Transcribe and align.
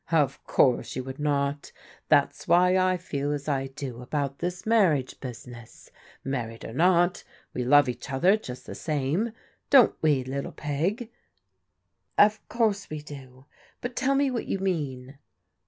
"Of 0.11 0.43
course 0.45 0.95
you 0.95 1.03
would 1.03 1.19
not. 1.19 1.71
That's 2.09 2.47
why 2.47 2.75
I 2.75 2.97
feel 2.97 3.31
as 3.31 3.47
I 3.47 3.67
do 3.67 4.01
about 4.01 4.39
this 4.39 4.65
marriage 4.65 5.19
business. 5.19 5.91
Married 6.23 6.65
or 6.65 6.73
not, 6.73 7.23
we 7.53 7.63
love 7.63 7.87
each 7.87 8.09
other 8.11 8.35
just 8.35 8.65
the 8.65 8.73
same, 8.73 9.31
don't 9.69 9.93
we, 10.01 10.23
little 10.23 10.53
Peg?"" 10.53 11.11
Of 12.17 12.41
course 12.49 12.89
we 12.89 13.03
do, 13.03 13.45
but 13.79 13.95
tell 13.95 14.15
me 14.15 14.31
what 14.31 14.47
you 14.47 14.57
mean." 14.57 15.19